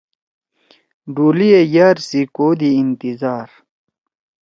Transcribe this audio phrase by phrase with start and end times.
[1.13, 3.49] ڈولی ئے یار سی کودی انتظار